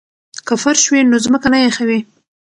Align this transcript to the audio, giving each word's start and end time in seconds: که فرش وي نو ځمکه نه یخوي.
که 0.47 0.53
فرش 0.63 0.83
وي 0.89 1.01
نو 1.09 1.17
ځمکه 1.25 1.47
نه 1.53 1.59
یخوي. 1.67 1.99